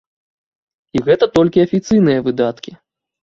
[0.99, 2.71] І гэта толькі афіцыйныя выдаткі.